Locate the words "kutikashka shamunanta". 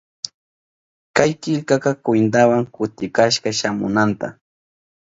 2.75-4.27